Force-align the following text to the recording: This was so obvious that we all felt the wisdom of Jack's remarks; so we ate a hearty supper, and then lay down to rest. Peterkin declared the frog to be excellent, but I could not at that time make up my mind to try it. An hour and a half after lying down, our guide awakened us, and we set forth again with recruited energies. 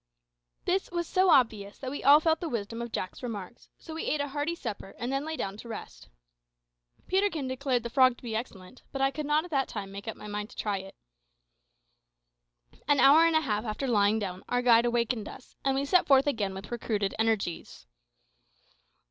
This 0.65 0.89
was 0.89 1.05
so 1.07 1.29
obvious 1.29 1.77
that 1.77 1.91
we 1.91 2.03
all 2.03 2.19
felt 2.19 2.39
the 2.39 2.49
wisdom 2.49 2.81
of 2.81 2.91
Jack's 2.91 3.21
remarks; 3.21 3.69
so 3.77 3.93
we 3.93 4.05
ate 4.05 4.19
a 4.19 4.29
hearty 4.29 4.55
supper, 4.55 4.95
and 4.97 5.11
then 5.11 5.23
lay 5.25 5.37
down 5.37 5.57
to 5.57 5.67
rest. 5.67 6.09
Peterkin 7.05 7.47
declared 7.47 7.83
the 7.83 7.89
frog 7.91 8.17
to 8.17 8.23
be 8.23 8.35
excellent, 8.35 8.81
but 8.91 8.99
I 8.99 9.11
could 9.11 9.27
not 9.27 9.45
at 9.45 9.51
that 9.51 9.67
time 9.67 9.91
make 9.91 10.07
up 10.07 10.17
my 10.17 10.25
mind 10.25 10.49
to 10.49 10.55
try 10.57 10.79
it. 10.79 10.95
An 12.87 12.99
hour 12.99 13.27
and 13.27 13.35
a 13.35 13.41
half 13.41 13.63
after 13.63 13.87
lying 13.87 14.17
down, 14.17 14.43
our 14.49 14.63
guide 14.63 14.85
awakened 14.85 15.29
us, 15.29 15.55
and 15.63 15.75
we 15.75 15.85
set 15.85 16.07
forth 16.07 16.25
again 16.25 16.55
with 16.55 16.71
recruited 16.71 17.13
energies. 17.19 17.85